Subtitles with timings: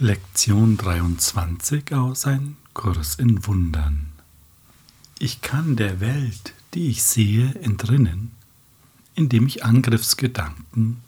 [0.00, 4.06] Lektion 23 aus Ein Kurs in Wundern.
[5.18, 8.30] Ich kann der Welt, die ich sehe, entrinnen,
[9.16, 10.98] indem ich Angriffsgedanken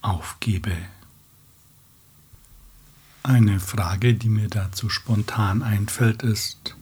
[0.00, 0.76] aufgebe.
[3.24, 6.76] Eine Frage, die mir dazu spontan einfällt, ist,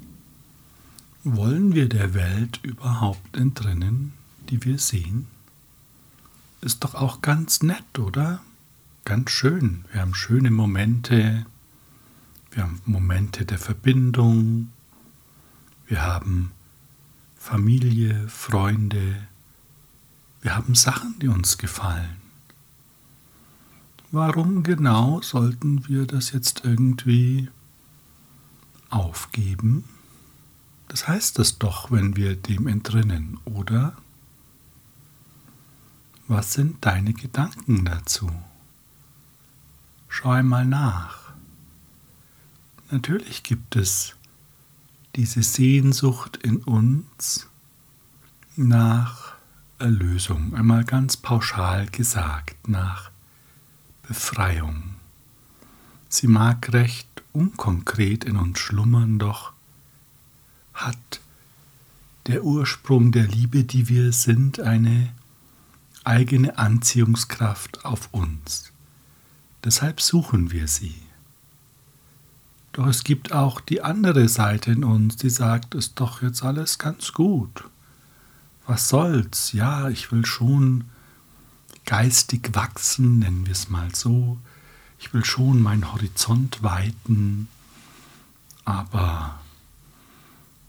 [1.25, 4.13] wollen wir der Welt überhaupt entrinnen,
[4.51, 5.29] die wir sehen?
[6.61, 8.43] Ist doch auch ganz nett, oder?
[9.09, 9.87] Ganz schön.
[9.91, 11.47] Wir haben schöne Momente.
[12.51, 14.71] Wir haben Momente der Verbindung.
[15.87, 16.53] Wir haben
[17.35, 19.27] Familie, Freunde.
[20.43, 22.19] Wir haben Sachen, die uns gefallen.
[24.11, 27.49] Warum genau sollten wir das jetzt irgendwie
[28.91, 29.85] aufgeben?
[30.89, 33.97] Das heißt es doch, wenn wir dem entrinnen, oder?
[36.27, 38.31] Was sind deine Gedanken dazu?
[40.09, 41.33] Schau einmal nach.
[42.91, 44.17] Natürlich gibt es
[45.15, 47.49] diese Sehnsucht in uns
[48.57, 49.35] nach
[49.79, 53.11] Erlösung, einmal ganz pauschal gesagt, nach
[54.07, 54.97] Befreiung.
[56.09, 59.53] Sie mag recht unkonkret in uns schlummern, doch
[60.73, 61.21] hat
[62.27, 65.13] der Ursprung der Liebe, die wir sind, eine
[66.05, 68.68] eigene Anziehungskraft auf uns.
[69.69, 70.95] Deshalb suchen wir sie.
[72.73, 76.79] Doch es gibt auch die andere Seite in uns, die sagt, ist doch jetzt alles
[76.79, 77.65] ganz gut.
[78.67, 79.53] Was soll's?
[79.53, 80.85] Ja, ich will schon
[81.85, 84.39] geistig wachsen, nennen wir es mal so.
[84.99, 87.49] Ich will schon meinen Horizont weiten,
[88.65, 89.39] aber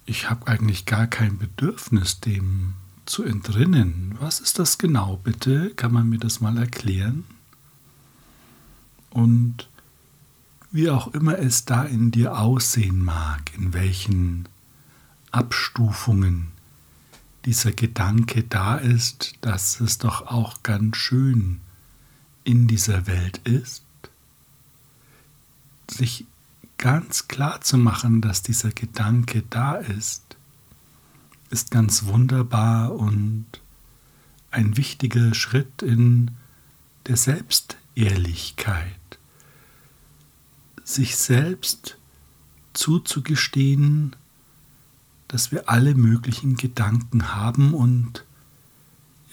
[0.06, 2.74] ich habe eigentlich gar kein Bedürfnis, dem
[3.06, 4.18] zu entrinnen.
[4.20, 5.70] Was ist das genau, bitte?
[5.74, 7.24] Kann man mir das mal erklären?
[9.10, 9.70] Und
[10.72, 14.48] wie auch immer es da in dir aussehen mag, in welchen
[15.32, 16.52] Abstufungen
[17.46, 21.62] dieser Gedanke da ist, dass es doch auch ganz schön
[22.44, 23.84] in dieser Welt ist,
[25.90, 26.26] sich
[26.78, 30.38] ganz klar zu machen, dass dieser Gedanke da ist,
[31.50, 33.46] ist ganz wunderbar und
[34.52, 36.32] ein wichtiger Schritt in
[37.08, 37.18] der
[38.00, 39.20] Selbstehrlichkeit.
[40.84, 41.98] Sich selbst
[42.74, 44.16] zuzugestehen,
[45.28, 48.26] dass wir alle möglichen Gedanken haben und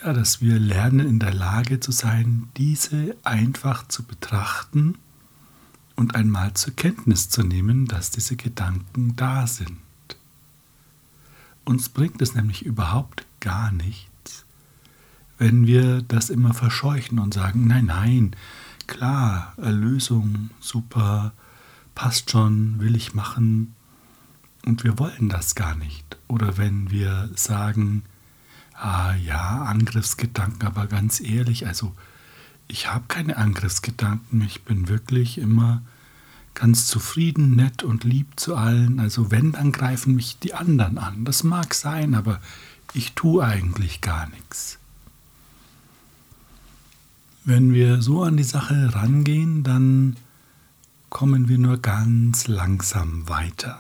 [0.03, 4.99] ja, dass wir lernen in der Lage zu sein, diese einfach zu betrachten
[5.95, 9.79] und einmal zur Kenntnis zu nehmen, dass diese Gedanken da sind.
[11.65, 14.11] Uns bringt es nämlich überhaupt gar nichts,
[15.39, 18.37] wenn wir das immer verscheuchen und sagen, nein, nein,
[18.87, 21.33] klar, Erlösung, super,
[21.95, 23.75] passt schon, will ich machen,
[24.67, 26.19] und wir wollen das gar nicht.
[26.29, 28.03] Oder wenn wir sagen,
[28.75, 31.95] ah ja, Angriffsgedanken, aber ganz ehrlich, also
[32.69, 35.83] ich habe keine Angriffsgedanken, ich bin wirklich immer
[36.55, 38.99] ganz zufrieden, nett und lieb zu allen.
[38.99, 41.25] Also wenn, dann greifen mich die anderen an.
[41.25, 42.41] Das mag sein, aber
[42.93, 44.79] ich tue eigentlich gar nichts.
[47.49, 50.17] Wenn wir so an die Sache rangehen, dann
[51.11, 53.79] kommen wir nur ganz langsam weiter.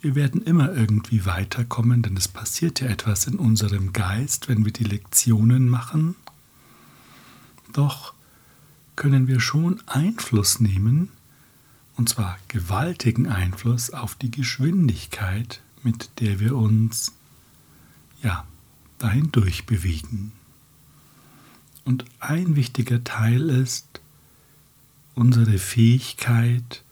[0.00, 4.72] Wir werden immer irgendwie weiterkommen, denn es passiert ja etwas in unserem Geist, wenn wir
[4.72, 6.16] die Lektionen machen.
[7.72, 8.12] Doch
[8.96, 11.10] können wir schon Einfluss nehmen,
[11.96, 17.12] und zwar gewaltigen Einfluss auf die Geschwindigkeit, mit der wir uns
[18.20, 18.44] ja,
[18.98, 20.32] dahin durchbewegen.
[21.84, 24.00] Und ein wichtiger Teil ist
[25.14, 26.82] unsere Fähigkeit,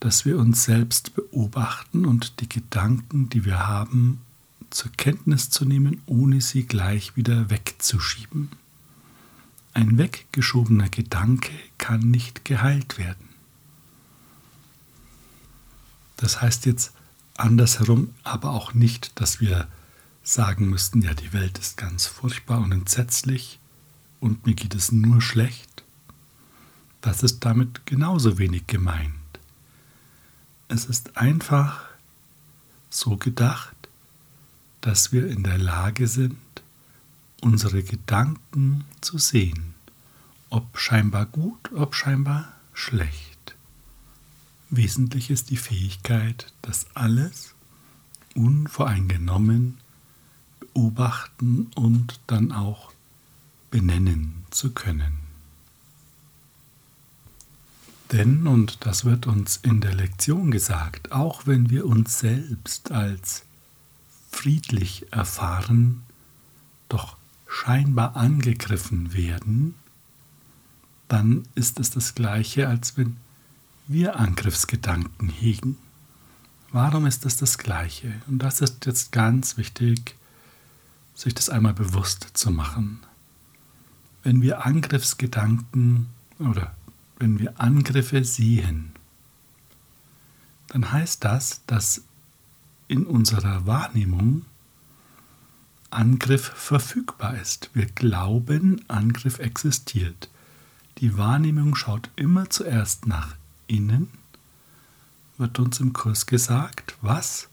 [0.00, 4.20] dass wir uns selbst beobachten und die Gedanken, die wir haben,
[4.70, 8.48] zur Kenntnis zu nehmen, ohne sie gleich wieder wegzuschieben.
[9.74, 13.28] Ein weggeschobener Gedanke kann nicht geheilt werden.
[16.16, 16.92] Das heißt jetzt
[17.36, 19.68] andersherum aber auch nicht, dass wir
[20.22, 23.58] sagen müssten, ja, die Welt ist ganz furchtbar und entsetzlich
[24.22, 25.82] und mir geht es nur schlecht.
[27.00, 29.12] Das ist damit genauso wenig gemeint.
[30.68, 31.84] Es ist einfach
[32.88, 33.74] so gedacht,
[34.80, 36.38] dass wir in der Lage sind,
[37.40, 39.74] unsere Gedanken zu sehen,
[40.50, 43.56] ob scheinbar gut, ob scheinbar schlecht.
[44.70, 47.56] Wesentlich ist die Fähigkeit, das alles
[48.36, 49.78] unvoreingenommen
[50.60, 52.92] beobachten und dann auch
[53.72, 55.18] benennen zu können.
[58.12, 63.42] Denn, und das wird uns in der Lektion gesagt, auch wenn wir uns selbst als
[64.30, 66.02] friedlich erfahren,
[66.90, 67.16] doch
[67.48, 69.74] scheinbar angegriffen werden,
[71.08, 73.16] dann ist es das gleiche, als wenn
[73.88, 75.78] wir Angriffsgedanken hegen.
[76.70, 78.12] Warum ist das das gleiche?
[78.28, 80.16] Und das ist jetzt ganz wichtig,
[81.14, 83.00] sich das einmal bewusst zu machen.
[84.22, 86.08] Wenn wir Angriffsgedanken
[86.38, 86.74] oder
[87.18, 88.92] wenn wir Angriffe sehen,
[90.68, 92.02] dann heißt das, dass
[92.88, 94.44] in unserer Wahrnehmung
[95.90, 97.70] Angriff verfügbar ist.
[97.74, 100.30] Wir glauben, Angriff existiert.
[100.98, 103.36] Die Wahrnehmung schaut immer zuerst nach
[103.66, 104.08] innen,
[105.36, 107.48] wird uns im Kurs gesagt, was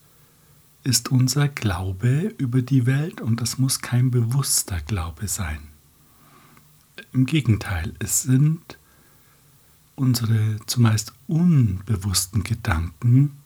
[0.84, 5.69] ist unser Glaube über die Welt und das muss kein bewusster Glaube sein.
[7.12, 8.78] Im Gegenteil, es sind
[9.96, 13.38] unsere zumeist unbewussten Gedanken,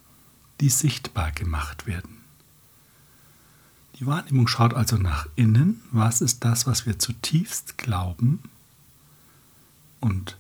[0.60, 2.18] die sichtbar gemacht werden.
[3.96, 8.40] Die Wahrnehmung schaut also nach innen, was ist das, was wir zutiefst glauben,
[10.00, 10.38] und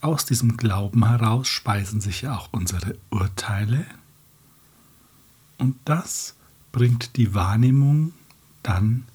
[0.00, 3.86] aus diesem Glauben heraus speisen sich ja auch unsere Urteile,
[5.58, 6.34] und das
[6.72, 8.12] bringt die Wahrnehmung
[8.62, 9.06] dann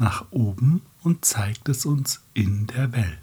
[0.00, 3.18] nach oben und zeigt es uns in der Welt.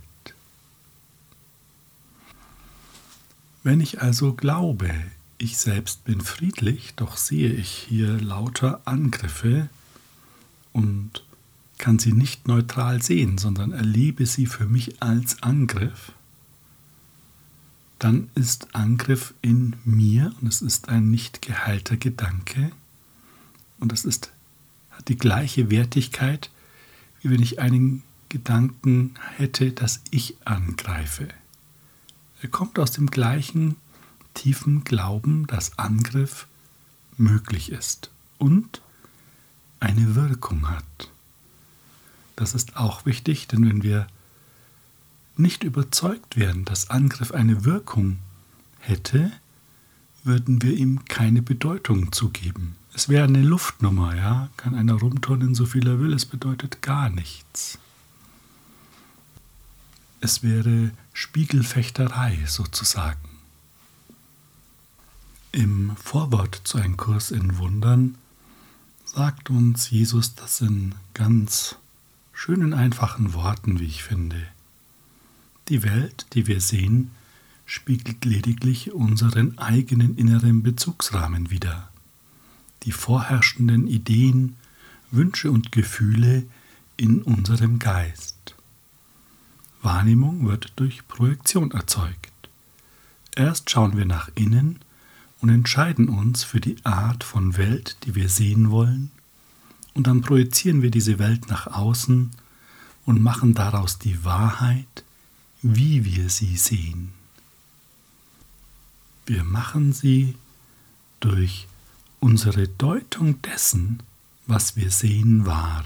[3.63, 4.89] Wenn ich also glaube,
[5.37, 9.69] ich selbst bin friedlich, doch sehe ich hier lauter Angriffe
[10.71, 11.23] und
[11.77, 16.13] kann sie nicht neutral sehen, sondern erlebe sie für mich als Angriff,
[17.99, 22.71] dann ist Angriff in mir und es ist ein nicht geheilter Gedanke
[23.79, 24.31] und es ist,
[24.91, 26.51] hat die gleiche Wertigkeit,
[27.29, 31.27] wenn ich einen Gedanken hätte, dass ich angreife.
[32.41, 33.77] Er kommt aus dem gleichen
[34.33, 36.47] tiefen Glauben, dass Angriff
[37.17, 38.81] möglich ist und
[39.79, 41.09] eine Wirkung hat.
[42.35, 44.07] Das ist auch wichtig, denn wenn wir
[45.35, 48.17] nicht überzeugt wären, dass Angriff eine Wirkung
[48.79, 49.31] hätte,
[50.23, 52.75] würden wir ihm keine Bedeutung zugeben.
[52.97, 57.11] Es wäre eine Luftnummer, ja, kann einer rumturnen, so viel er will, es bedeutet gar
[57.11, 57.77] nichts.
[60.19, 63.29] Es wäre Spiegelfechterei sozusagen.
[65.51, 68.15] Im Vorwort zu einem Kurs in Wundern
[69.05, 71.75] sagt uns Jesus das in ganz
[72.33, 74.41] schönen, einfachen Worten, wie ich finde.
[75.67, 77.11] Die Welt, die wir sehen,
[77.67, 81.91] spiegelt lediglich unseren eigenen inneren Bezugsrahmen wider.
[82.83, 84.55] Die vorherrschenden Ideen,
[85.11, 86.45] Wünsche und Gefühle
[86.97, 88.55] in unserem Geist.
[89.81, 92.31] Wahrnehmung wird durch Projektion erzeugt.
[93.35, 94.79] Erst schauen wir nach innen
[95.39, 99.11] und entscheiden uns für die Art von Welt, die wir sehen wollen,
[99.93, 102.31] und dann projizieren wir diese Welt nach außen
[103.05, 105.03] und machen daraus die Wahrheit,
[105.61, 107.13] wie wir sie sehen.
[109.25, 110.35] Wir machen sie
[111.19, 111.67] durch
[112.19, 114.01] unsere Deutung dessen,
[114.45, 115.85] was wir sehen, wahr.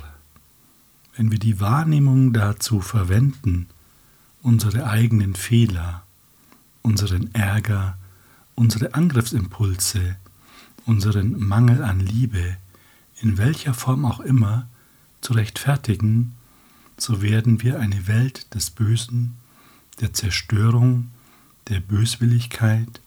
[1.15, 3.67] Wenn wir die Wahrnehmung dazu verwenden,
[4.41, 6.03] unsere eigenen Fehler,
[6.81, 7.97] unseren Ärger,
[8.55, 10.15] unsere Angriffsimpulse,
[10.85, 12.57] unseren Mangel an Liebe,
[13.21, 14.67] in welcher Form auch immer,
[15.21, 16.35] zu rechtfertigen,
[16.97, 19.35] so werden wir eine Welt des Bösen
[19.99, 21.11] der Zerstörung,
[21.67, 23.01] der Böswilligkeit,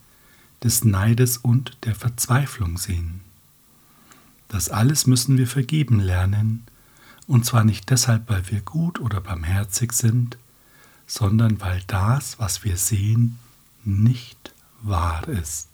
[0.62, 3.20] des Neides und der Verzweiflung sehen.
[4.48, 6.64] Das alles müssen wir vergeben lernen,
[7.26, 10.36] und zwar nicht deshalb, weil wir gut oder barmherzig sind,
[11.06, 13.38] sondern weil das, was wir sehen,
[13.84, 15.68] nicht wahr ist.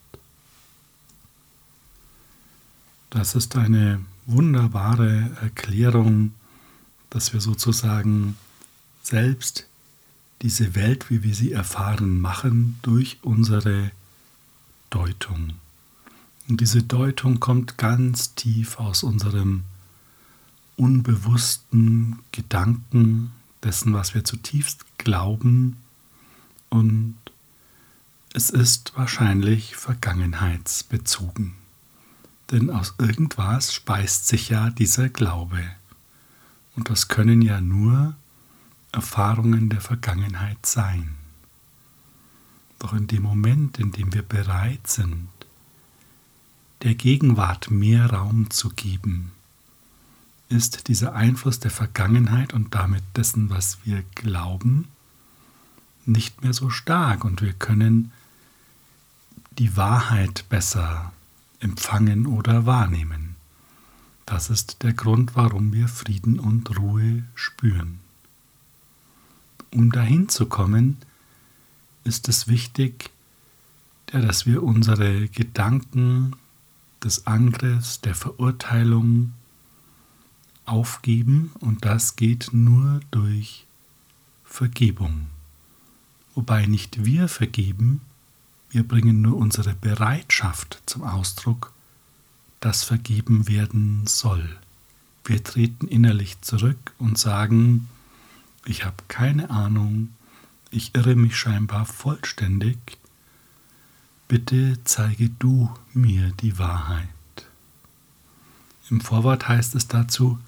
[3.10, 6.32] Das ist eine wunderbare Erklärung,
[7.10, 8.37] dass wir sozusagen
[9.02, 9.66] selbst
[10.42, 13.90] diese Welt, wie wir sie erfahren, machen durch unsere
[14.90, 15.54] Deutung.
[16.49, 19.62] Und diese Deutung kommt ganz tief aus unserem
[20.76, 23.32] unbewussten Gedanken,
[23.62, 25.76] dessen, was wir zutiefst glauben.
[26.70, 27.16] Und
[28.32, 31.54] es ist wahrscheinlich vergangenheitsbezogen.
[32.50, 35.62] Denn aus irgendwas speist sich ja dieser Glaube.
[36.75, 38.16] Und das können ja nur
[38.92, 41.19] Erfahrungen der Vergangenheit sein.
[42.80, 45.28] Doch in dem Moment, in dem wir bereit sind,
[46.82, 49.32] der Gegenwart mehr Raum zu geben,
[50.49, 54.88] ist dieser Einfluss der Vergangenheit und damit dessen, was wir glauben,
[56.06, 58.10] nicht mehr so stark und wir können
[59.58, 61.12] die Wahrheit besser
[61.60, 63.37] empfangen oder wahrnehmen.
[64.25, 68.00] Das ist der Grund, warum wir Frieden und Ruhe spüren.
[69.70, 70.96] Um dahin zu kommen,
[72.04, 73.11] ist es wichtig,
[74.12, 76.35] ja, dass wir unsere Gedanken
[77.02, 79.33] des Angriffs, der Verurteilung
[80.66, 83.66] aufgeben und das geht nur durch
[84.45, 85.26] Vergebung.
[86.35, 88.00] Wobei nicht wir vergeben,
[88.71, 91.73] wir bringen nur unsere Bereitschaft zum Ausdruck,
[92.61, 94.59] dass vergeben werden soll.
[95.25, 97.88] Wir treten innerlich zurück und sagen,
[98.64, 100.11] ich habe keine Ahnung,
[100.70, 102.78] ich irre mich scheinbar vollständig,
[104.28, 107.08] bitte zeige du mir die Wahrheit.
[108.90, 110.38] Im Vorwort heißt es dazu,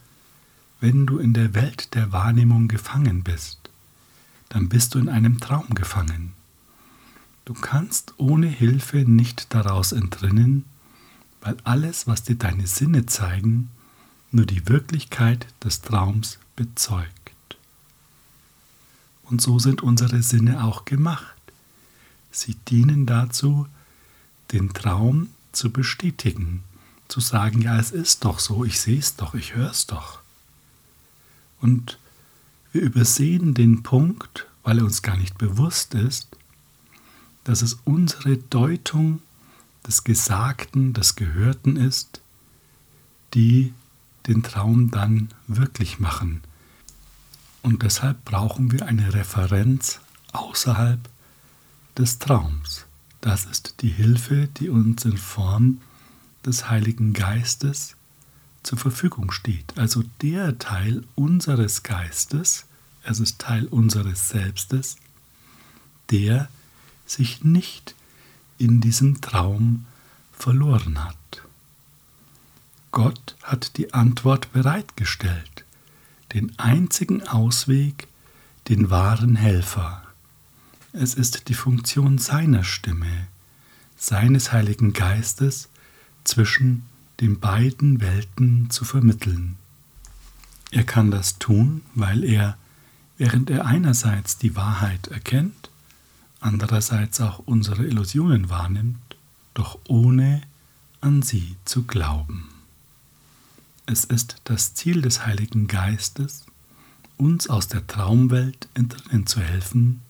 [0.80, 3.70] wenn du in der Welt der Wahrnehmung gefangen bist,
[4.48, 6.32] dann bist du in einem Traum gefangen.
[7.44, 10.64] Du kannst ohne Hilfe nicht daraus entrinnen,
[11.40, 13.70] weil alles, was dir deine Sinne zeigen,
[14.32, 17.21] nur die Wirklichkeit des Traums bezeugt.
[19.24, 21.36] Und so sind unsere Sinne auch gemacht.
[22.30, 23.66] Sie dienen dazu,
[24.52, 26.62] den Traum zu bestätigen,
[27.08, 30.20] zu sagen, ja, es ist doch so, ich sehe es doch, ich höre es doch.
[31.60, 31.98] Und
[32.72, 36.28] wir übersehen den Punkt, weil er uns gar nicht bewusst ist,
[37.44, 39.20] dass es unsere Deutung
[39.86, 42.20] des Gesagten, des Gehörten ist,
[43.34, 43.72] die
[44.26, 46.42] den Traum dann wirklich machen.
[47.62, 50.00] Und deshalb brauchen wir eine Referenz
[50.32, 51.00] außerhalb
[51.96, 52.86] des Traums.
[53.20, 55.80] Das ist die Hilfe, die uns in Form
[56.44, 57.94] des Heiligen Geistes
[58.62, 59.78] zur Verfügung steht.
[59.78, 62.66] Also der Teil unseres Geistes,
[63.04, 64.96] es ist Teil unseres Selbstes,
[66.10, 66.48] der
[67.06, 67.94] sich nicht
[68.58, 69.86] in diesem Traum
[70.32, 71.16] verloren hat.
[72.90, 75.51] Gott hat die Antwort bereitgestellt,
[76.34, 78.08] den einzigen Ausweg,
[78.68, 80.02] den wahren Helfer.
[80.92, 83.28] Es ist die Funktion seiner Stimme,
[83.96, 85.68] seines Heiligen Geistes
[86.24, 86.84] zwischen
[87.20, 89.56] den beiden Welten zu vermitteln.
[90.70, 92.56] Er kann das tun, weil er,
[93.18, 95.70] während er einerseits die Wahrheit erkennt,
[96.40, 99.16] andererseits auch unsere Illusionen wahrnimmt,
[99.54, 100.42] doch ohne
[101.00, 102.51] an sie zu glauben.
[103.92, 106.46] Es ist das Ziel des Heiligen Geistes,
[107.18, 110.00] uns aus der Traumwelt entrinnen zu helfen,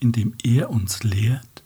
[0.00, 1.62] indem er uns lehrt,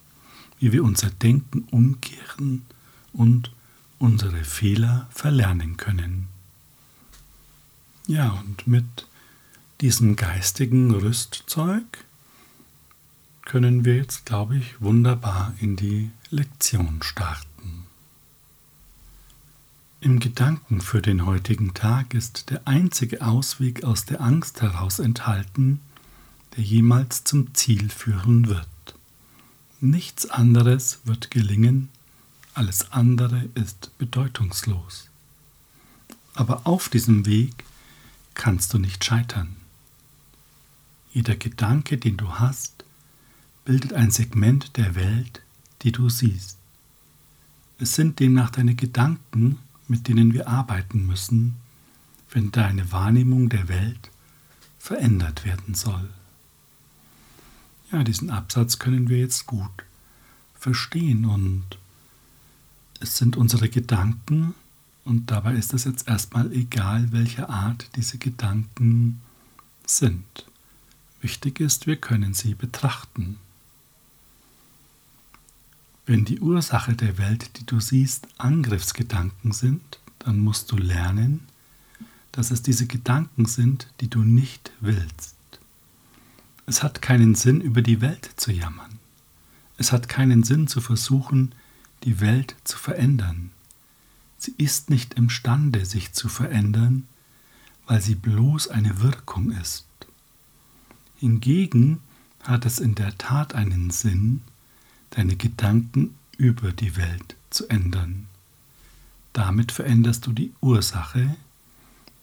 [0.59, 2.65] wie wir unser Denken umkehren
[3.11, 3.51] und
[3.99, 6.29] unsere Fehler verlernen können.
[8.07, 9.05] Ja, und mit
[9.81, 12.05] diesem geistigen Rüstzeug
[13.43, 17.50] können wir jetzt, glaube ich, wunderbar in die Lektion starten.
[20.03, 25.79] Im Gedanken für den heutigen Tag ist der einzige Ausweg aus der Angst heraus enthalten,
[26.57, 28.67] der jemals zum Ziel führen wird.
[29.79, 31.89] Nichts anderes wird gelingen,
[32.55, 35.07] alles andere ist bedeutungslos.
[36.33, 37.63] Aber auf diesem Weg
[38.33, 39.55] kannst du nicht scheitern.
[41.13, 42.85] Jeder Gedanke, den du hast,
[43.65, 45.43] bildet ein Segment der Welt,
[45.83, 46.57] die du siehst.
[47.77, 49.59] Es sind demnach deine Gedanken,
[49.91, 51.57] mit denen wir arbeiten müssen,
[52.31, 54.09] wenn deine Wahrnehmung der Welt
[54.79, 56.09] verändert werden soll.
[57.91, 59.83] Ja, diesen Absatz können wir jetzt gut
[60.57, 61.65] verstehen und
[63.01, 64.55] es sind unsere Gedanken
[65.03, 69.19] und dabei ist es jetzt erstmal egal, welcher Art diese Gedanken
[69.85, 70.45] sind.
[71.19, 73.39] Wichtig ist, wir können sie betrachten.
[76.11, 81.47] Wenn die Ursache der Welt, die du siehst, Angriffsgedanken sind, dann musst du lernen,
[82.33, 85.37] dass es diese Gedanken sind, die du nicht willst.
[86.65, 88.99] Es hat keinen Sinn, über die Welt zu jammern.
[89.77, 91.55] Es hat keinen Sinn zu versuchen,
[92.03, 93.51] die Welt zu verändern.
[94.37, 97.07] Sie ist nicht imstande, sich zu verändern,
[97.87, 99.87] weil sie bloß eine Wirkung ist.
[101.15, 102.01] Hingegen
[102.43, 104.41] hat es in der Tat einen Sinn,
[105.11, 108.27] deine Gedanken über die Welt zu ändern.
[109.33, 111.35] Damit veränderst du die Ursache,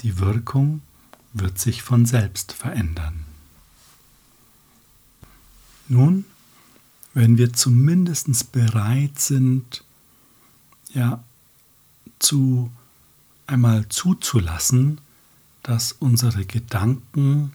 [0.01, 0.83] die Wirkung
[1.33, 3.25] wird sich von selbst verändern.
[5.89, 6.25] Nun,
[7.15, 9.85] wenn wir zumindest bereit sind,
[10.93, 11.23] ja,
[12.19, 12.71] zu
[13.47, 15.01] einmal zuzulassen,
[15.63, 17.53] dass unsere Gedanken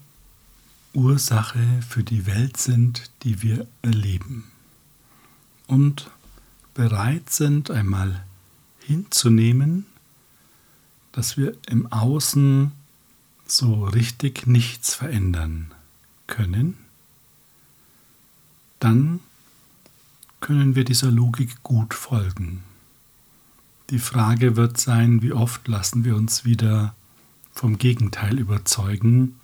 [0.93, 4.52] Ursache für die Welt sind, die wir erleben
[5.73, 6.11] und
[6.75, 8.23] bereit sind, einmal
[8.79, 9.85] hinzunehmen,
[11.11, 12.71] dass wir im Außen
[13.47, 15.71] so richtig nichts verändern
[16.27, 16.77] können,
[18.79, 19.19] dann
[20.41, 22.63] können wir dieser Logik gut folgen.
[23.89, 26.93] Die Frage wird sein, wie oft lassen wir uns wieder
[27.53, 29.39] vom Gegenteil überzeugen,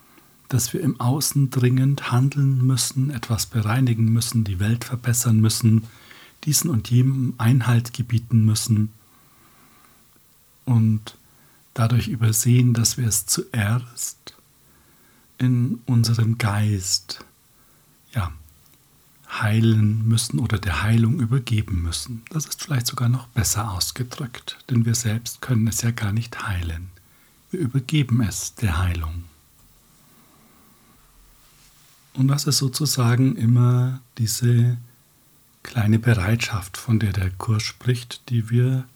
[0.48, 5.84] dass wir im Außen dringend handeln müssen, etwas bereinigen müssen, die Welt verbessern müssen,
[6.44, 8.92] diesen und jenem Einhalt gebieten müssen
[10.66, 11.18] und
[11.74, 14.36] dadurch übersehen, dass wir es zuerst
[15.38, 17.26] in unserem Geist
[18.14, 18.32] ja,
[19.30, 22.24] heilen müssen oder der Heilung übergeben müssen.
[22.30, 26.46] Das ist vielleicht sogar noch besser ausgedrückt, denn wir selbst können es ja gar nicht
[26.48, 26.90] heilen.
[27.52, 29.24] Wir übergeben es der Heilung.
[32.14, 34.78] Und das ist sozusagen immer diese
[35.64, 38.88] kleine Bereitschaft, von der der Kurs spricht, die wir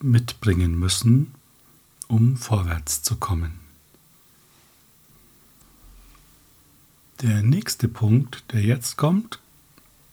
[0.00, 1.34] mitbringen müssen,
[2.08, 3.52] um vorwärts zu kommen.
[7.20, 9.40] Der nächste Punkt, der jetzt kommt,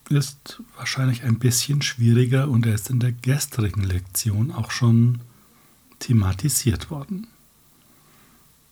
[0.10, 5.22] ist wahrscheinlich ein bisschen schwieriger und er ist in der gestrigen Lektion auch schon
[6.00, 7.28] thematisiert worden.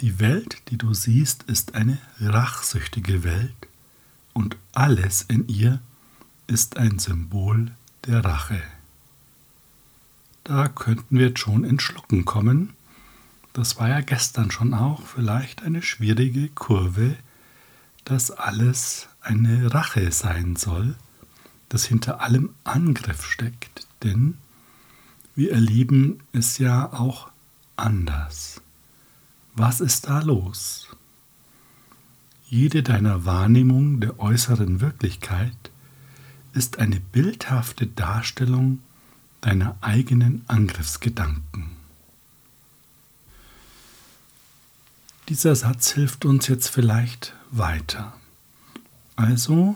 [0.02, 3.56] Die Welt, die du siehst, ist eine rachsüchtige Welt
[4.34, 5.95] und alles in ihr ist
[6.78, 7.72] ein Symbol
[8.06, 8.62] der Rache.
[10.44, 12.74] Da könnten wir jetzt schon in Schlucken kommen.
[13.54, 17.16] Das war ja gestern schon auch vielleicht eine schwierige Kurve,
[18.04, 20.96] dass alles eine Rache sein soll
[21.70, 24.38] das hinter allem Angriff steckt, denn
[25.36, 27.30] wir erleben es ja auch
[27.76, 28.62] anders.
[29.56, 30.88] Was ist da los?
[32.48, 35.72] Jede deiner Wahrnehmung der äußeren Wirklichkeit
[36.56, 38.80] ist eine bildhafte Darstellung
[39.42, 41.76] deiner eigenen Angriffsgedanken.
[45.28, 48.14] Dieser Satz hilft uns jetzt vielleicht weiter.
[49.16, 49.76] Also,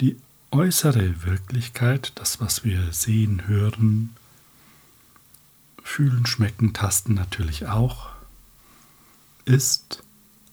[0.00, 0.16] die
[0.50, 4.14] äußere Wirklichkeit, das, was wir sehen, hören,
[5.82, 8.10] fühlen, schmecken, tasten natürlich auch,
[9.44, 10.02] ist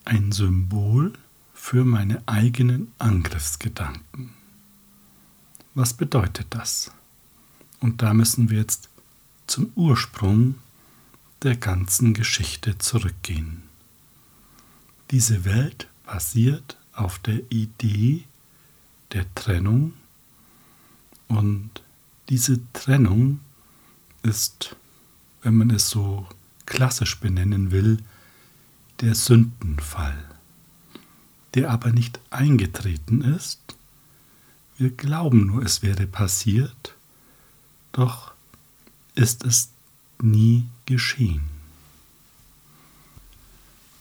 [0.03, 1.13] ein Symbol
[1.53, 4.40] für meine eigenen Angriffsgedanken.
[5.73, 6.91] Was bedeutet das?
[7.79, 8.89] Und da müssen wir jetzt
[9.47, 10.55] zum Ursprung
[11.43, 13.63] der ganzen Geschichte zurückgehen.
[15.11, 18.25] Diese Welt basiert auf der Idee
[19.13, 19.93] der Trennung.
[21.27, 21.69] Und
[22.29, 23.39] diese Trennung
[24.23, 24.75] ist,
[25.41, 26.27] wenn man es so
[26.65, 27.97] klassisch benennen will,
[28.99, 30.23] der Sündenfall,
[31.55, 33.59] der aber nicht eingetreten ist.
[34.81, 36.95] Wir glauben nur, es wäre passiert,
[37.91, 38.31] doch
[39.13, 39.69] ist es
[40.19, 41.43] nie geschehen.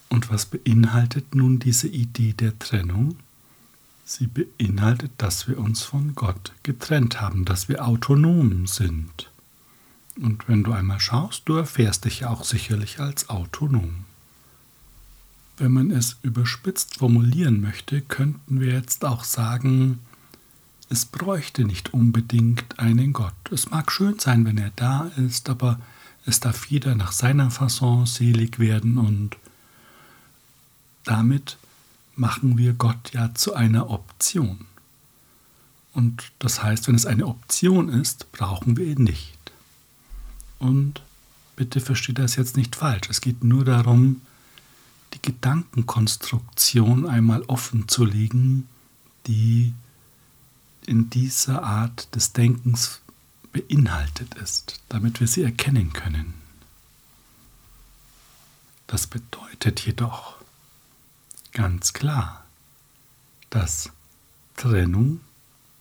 [0.08, 3.16] Und was beinhaltet nun diese Idee der Trennung?
[4.06, 9.30] Sie beinhaltet, dass wir uns von Gott getrennt haben, dass wir autonom sind.
[10.18, 14.06] Und wenn du einmal schaust, du erfährst dich auch sicherlich als autonom.
[15.58, 19.98] Wenn man es überspitzt formulieren möchte, könnten wir jetzt auch sagen,
[20.90, 23.32] es bräuchte nicht unbedingt einen Gott.
[23.52, 25.78] Es mag schön sein, wenn er da ist, aber
[26.26, 29.36] es darf jeder nach seiner Fasson selig werden und
[31.04, 31.56] damit
[32.16, 34.66] machen wir Gott ja zu einer Option.
[35.94, 39.38] Und das heißt, wenn es eine Option ist, brauchen wir ihn nicht.
[40.58, 41.02] Und
[41.54, 43.08] bitte versteht das jetzt nicht falsch.
[43.08, 44.22] Es geht nur darum,
[45.14, 48.68] die Gedankenkonstruktion einmal offen zu legen,
[49.26, 49.72] die
[50.86, 53.00] in dieser Art des Denkens
[53.52, 56.34] beinhaltet ist, damit wir sie erkennen können.
[58.86, 60.36] Das bedeutet jedoch,
[61.52, 62.44] ganz klar,
[63.50, 63.90] dass
[64.56, 65.20] Trennung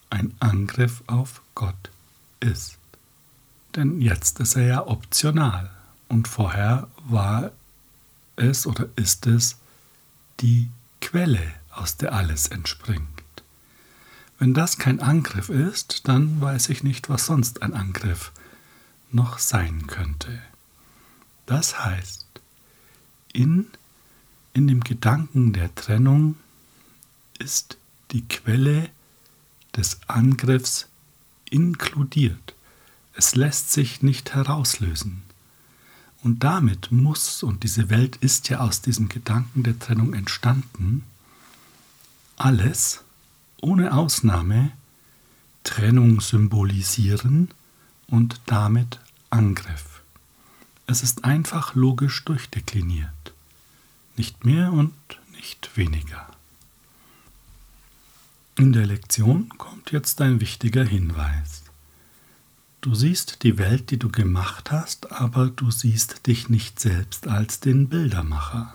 [0.10, 1.90] ein Angriff auf Gott
[2.40, 2.78] ist.
[3.76, 5.70] Denn jetzt ist er ja optional
[6.08, 7.52] und vorher war
[8.36, 9.58] es oder ist es
[10.40, 10.70] die
[11.02, 13.19] Quelle, aus der alles entspringt.
[14.40, 18.32] Wenn das kein Angriff ist, dann weiß ich nicht, was sonst ein Angriff
[19.12, 20.42] noch sein könnte.
[21.46, 22.26] Das heißt,
[23.34, 23.68] in
[24.54, 26.36] in dem Gedanken der Trennung
[27.38, 27.78] ist
[28.12, 28.90] die Quelle
[29.76, 30.88] des Angriffs
[31.50, 32.56] inkludiert.
[33.14, 35.24] Es lässt sich nicht herauslösen.
[36.22, 41.04] Und damit muss, und diese Welt ist ja aus diesem Gedanken der Trennung entstanden,
[42.36, 43.04] alles,
[43.62, 44.72] ohne Ausnahme,
[45.64, 47.50] Trennung symbolisieren
[48.08, 50.02] und damit Angriff.
[50.88, 53.34] Es ist einfach logisch durchdekliniert.
[54.18, 54.94] Nicht mehr und
[55.34, 56.28] nicht weniger.
[58.58, 61.64] In der Lektion kommt jetzt ein wichtiger Hinweis.
[62.82, 67.60] Du siehst die Welt, die du gemacht hast, aber du siehst dich nicht selbst als
[67.60, 68.74] den Bildermacher.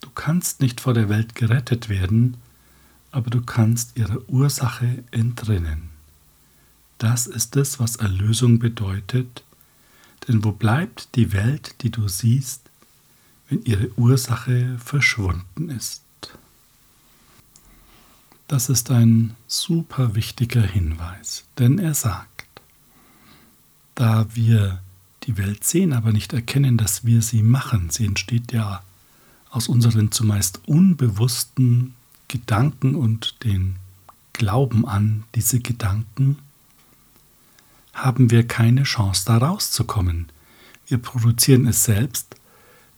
[0.00, 2.36] Du kannst nicht vor der Welt gerettet werden,
[3.10, 5.90] aber du kannst ihrer Ursache entrinnen.
[6.98, 9.44] Das ist es, was Erlösung bedeutet,
[10.26, 12.62] denn wo bleibt die Welt, die du siehst,
[13.48, 16.02] wenn ihre Ursache verschwunden ist?
[18.48, 22.48] Das ist ein super wichtiger Hinweis, denn er sagt,
[23.94, 24.80] da wir
[25.24, 28.82] die Welt sehen, aber nicht erkennen, dass wir sie machen, sie entsteht ja
[29.50, 31.94] aus unseren zumeist unbewussten
[32.28, 33.76] Gedanken und den
[34.32, 36.38] Glauben an diese Gedanken,
[37.92, 40.28] haben wir keine Chance, da rauszukommen.
[40.86, 42.36] Wir produzieren es selbst,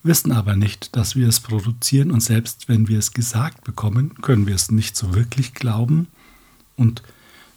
[0.03, 4.47] wissen aber nicht, dass wir es produzieren und selbst wenn wir es gesagt bekommen, können
[4.47, 6.09] wir es nicht so wirklich glauben
[6.77, 7.03] und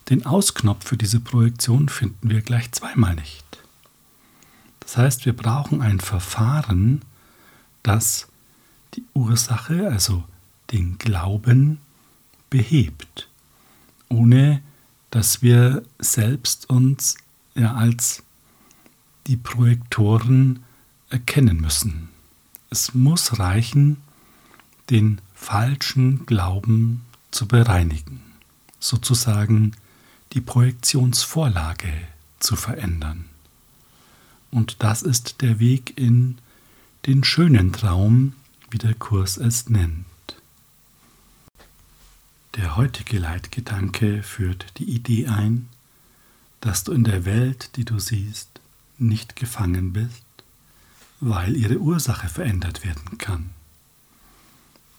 [0.09, 3.43] den Ausknopf für diese Projektion finden wir gleich zweimal nicht.
[4.81, 7.01] Das heißt, wir brauchen ein Verfahren,
[7.83, 8.27] das
[8.95, 10.23] die Ursache, also
[10.73, 11.79] den Glauben,
[12.49, 13.29] behebt,
[14.09, 14.61] ohne
[15.11, 17.17] dass wir selbst uns
[17.55, 18.23] ja als
[19.27, 20.63] die Projektoren
[21.09, 22.09] erkennen müssen.
[22.69, 23.97] Es muss reichen,
[24.89, 28.21] den falschen Glauben zu bereinigen,
[28.79, 29.73] sozusagen
[30.33, 31.93] die Projektionsvorlage
[32.39, 33.25] zu verändern.
[34.51, 36.37] Und das ist der Weg in
[37.05, 38.33] den schönen Traum,
[38.69, 40.05] wie der Kurs es nennt.
[42.55, 45.69] Der heutige Leitgedanke führt die Idee ein,
[46.61, 48.61] dass du in der Welt, die du siehst,
[48.99, 50.23] nicht gefangen bist,
[51.19, 53.49] weil ihre Ursache verändert werden kann.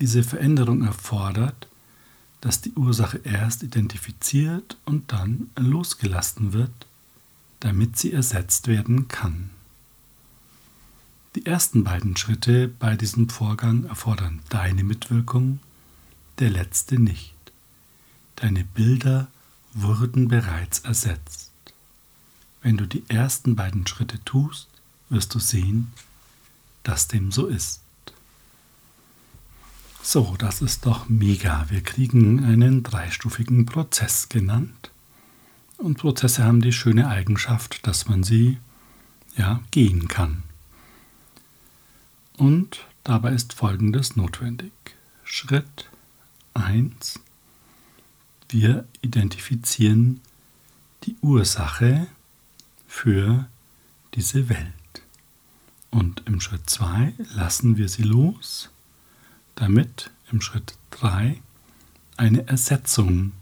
[0.01, 1.69] Diese Veränderung erfordert,
[2.41, 6.87] dass die Ursache erst identifiziert und dann losgelassen wird,
[7.61, 9.51] damit sie ersetzt werden kann.
[11.37, 15.61] Die ersten beiden Schritte bei diesem Vorgang erfordern deine Mitwirkung,
[16.41, 17.34] der letzte nicht.
[18.37, 19.29] Deine Bilder
[19.73, 21.51] wurden bereits ersetzt.
[22.63, 24.69] Wenn du die ersten beiden Schritte tust,
[25.11, 25.93] wirst du sehen,
[26.83, 27.81] dass dem so ist.
[30.03, 31.67] So, das ist doch mega.
[31.71, 34.91] Wir kriegen einen dreistufigen Prozess genannt.
[35.79, 38.59] Und Prozesse haben die schöne Eigenschaft, dass man sie
[39.37, 40.43] ja gehen kann.
[42.37, 44.73] Und dabei ist Folgendes notwendig.
[45.25, 45.89] Schritt
[46.55, 47.21] 1.
[48.55, 50.21] Wir identifizieren
[51.03, 52.07] die Ursache
[52.87, 53.49] für
[54.15, 55.03] diese Welt.
[55.91, 58.71] Und im Schritt 2 lassen wir sie los,
[59.57, 61.43] damit im Schritt 3
[62.17, 63.33] eine Ersetzung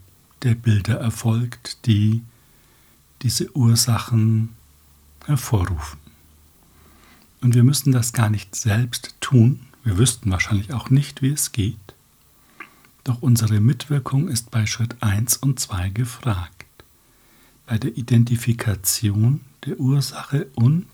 [0.40, 2.22] der Bilder erfolgt, die
[3.20, 4.48] diese Ursachen
[5.26, 6.00] hervorrufen.
[7.42, 9.66] Und wir müssen das gar nicht selbst tun.
[9.84, 11.76] Wir wüssten wahrscheinlich auch nicht, wie es geht.
[13.04, 16.66] Doch unsere Mitwirkung ist bei Schritt 1 und 2 gefragt.
[17.66, 20.86] Bei der Identifikation der Ursache und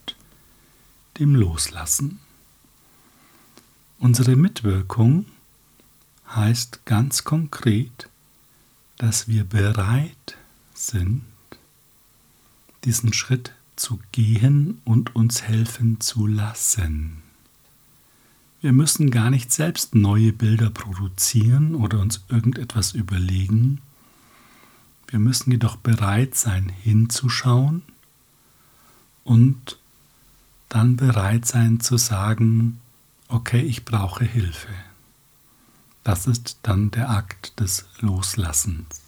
[1.19, 2.19] dem Loslassen.
[3.99, 5.25] Unsere Mitwirkung
[6.33, 8.09] heißt ganz konkret,
[8.97, 10.37] dass wir bereit
[10.73, 11.23] sind,
[12.85, 17.23] diesen Schritt zu gehen und uns helfen zu lassen.
[18.61, 23.79] Wir müssen gar nicht selbst neue Bilder produzieren oder uns irgendetwas überlegen.
[25.07, 27.83] Wir müssen jedoch bereit sein, hinzuschauen
[29.23, 29.79] und
[30.67, 32.81] dann bereit sein zu sagen,
[33.29, 34.73] okay, ich brauche Hilfe.
[36.03, 39.01] Das ist dann der Akt des Loslassens.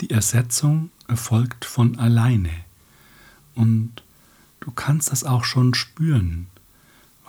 [0.00, 2.52] Die Ersetzung erfolgt von alleine.
[3.56, 4.04] Und
[4.60, 6.46] du kannst das auch schon spüren,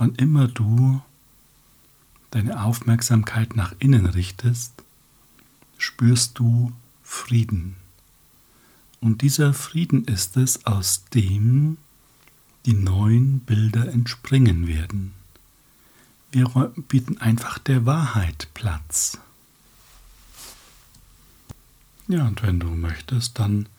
[0.01, 0.99] wann immer du
[2.31, 4.73] deine Aufmerksamkeit nach innen richtest,
[5.77, 6.71] spürst du
[7.03, 7.75] Frieden.
[8.99, 11.77] Und dieser Frieden ist es, aus dem
[12.65, 15.13] die neuen Bilder entspringen werden.
[16.31, 16.47] Wir
[16.87, 19.19] bieten einfach der Wahrheit Platz.
[22.07, 23.69] Ja, und wenn du möchtest, dann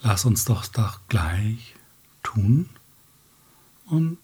[0.00, 1.74] lass uns doch doch gleich
[2.22, 2.70] tun.
[3.84, 4.18] Und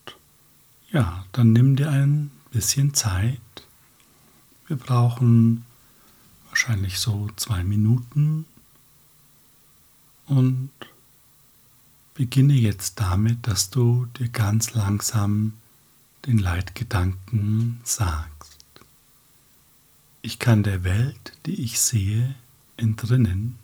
[0.91, 3.41] ja, dann nimm dir ein bisschen Zeit.
[4.67, 5.65] Wir brauchen
[6.49, 8.47] wahrscheinlich so zwei Minuten.
[10.27, 10.71] Und
[12.19, 15.53] Beginne jetzt damit, dass du dir ganz langsam
[16.27, 18.59] den Leitgedanken sagst.
[20.21, 22.35] Ich kann der Welt, die ich sehe,
[22.77, 23.57] entrinnen,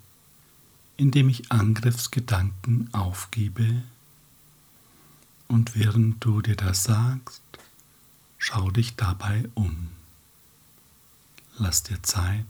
[0.97, 3.83] indem ich Angriffsgedanken aufgebe.
[5.49, 7.43] Und während du dir das sagst,
[8.39, 9.89] schau dich dabei um.
[11.59, 12.47] Lass dir Zeit.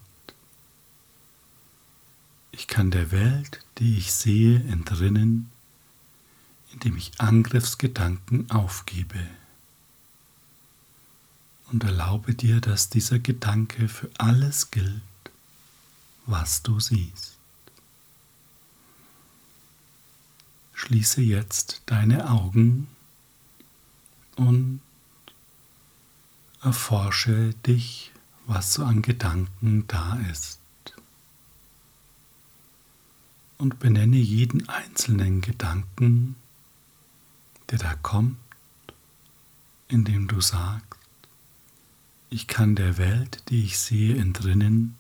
[2.52, 5.50] Ich kann der Welt, die ich sehe, entrinnen,
[6.72, 9.26] indem ich Angriffsgedanken aufgebe.
[11.72, 15.02] Und erlaube dir, dass dieser Gedanke für alles gilt,
[16.26, 17.36] was du siehst.
[20.84, 22.88] Schließe jetzt deine Augen
[24.36, 24.82] und
[26.60, 28.12] erforsche dich,
[28.44, 30.60] was so an Gedanken da ist.
[33.56, 36.36] Und benenne jeden einzelnen Gedanken,
[37.70, 38.36] der da kommt,
[39.88, 41.00] indem du sagst,
[42.28, 44.96] ich kann der Welt, die ich sehe, entrinnen,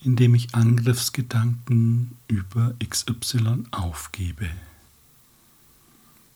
[0.00, 4.50] indem ich Angriffsgedanken über XY aufgebe.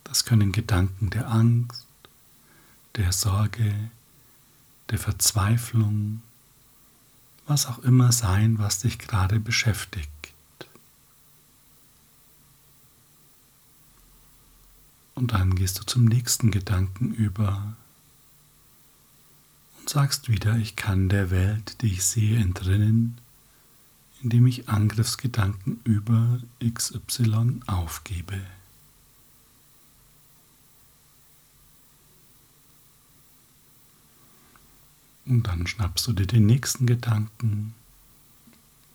[0.06, 1.86] Das können Gedanken der Angst,
[2.94, 3.90] der Sorge,
[4.90, 6.22] der Verzweiflung,
[7.46, 10.10] was auch immer sein, was dich gerade beschäftigt.
[15.16, 17.74] Und dann gehst du zum nächsten Gedanken über
[19.80, 23.18] und sagst wieder, ich kann der Welt, die ich sehe, entrinnen,
[24.22, 28.40] indem ich Angriffsgedanken über XY aufgebe.
[35.26, 37.74] Und dann schnappst du dir den nächsten Gedanken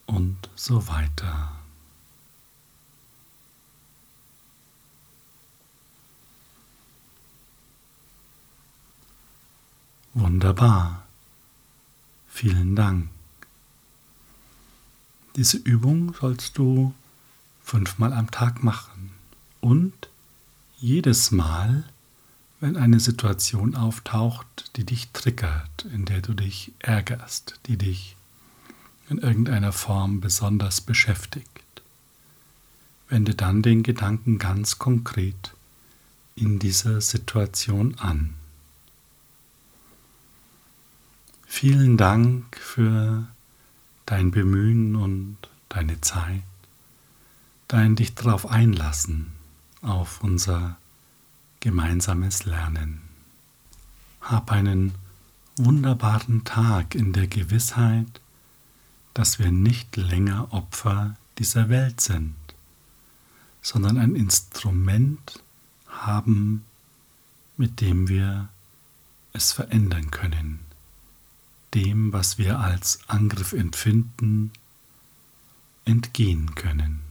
[0.06, 1.52] und so weiter.
[10.14, 11.06] Wunderbar.
[12.28, 13.10] Vielen Dank.
[15.36, 16.94] Diese Übung sollst du
[17.64, 19.12] fünfmal am Tag machen
[19.62, 20.10] und
[20.78, 21.86] jedes Mal,
[22.62, 28.16] wenn eine Situation auftaucht, die dich triggert, in der du dich ärgerst, die dich
[29.10, 31.82] in irgendeiner Form besonders beschäftigt,
[33.10, 35.54] wende dann den Gedanken ganz konkret
[36.36, 38.36] in dieser Situation an.
[41.48, 43.28] Vielen Dank für
[44.06, 46.44] dein Bemühen und deine Zeit,
[47.68, 49.32] dein dich darauf einlassen,
[49.82, 50.78] auf unser
[51.62, 53.02] gemeinsames Lernen.
[54.20, 54.94] Hab einen
[55.56, 58.20] wunderbaren Tag in der Gewissheit,
[59.14, 62.36] dass wir nicht länger Opfer dieser Welt sind,
[63.62, 65.42] sondern ein Instrument
[65.88, 66.66] haben,
[67.56, 68.50] mit dem wir
[69.32, 70.60] es verändern können
[71.74, 74.52] dem, was wir als Angriff empfinden,
[75.86, 77.02] entgehen können,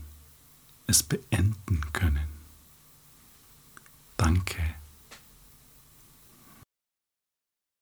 [0.87, 2.30] es beenden können.
[4.21, 4.61] Danke.